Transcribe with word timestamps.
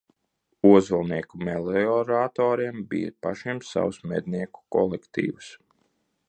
Ozolnieku 0.69 1.41
melioratoriem 1.49 2.81
bija 2.95 3.13
pašiem 3.27 3.61
savs 3.69 4.01
mednieku 4.15 4.65
kolektīvs. 4.79 5.53